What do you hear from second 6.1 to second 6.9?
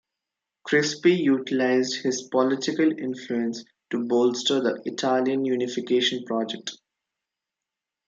project.